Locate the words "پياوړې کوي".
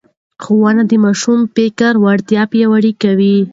2.51-3.37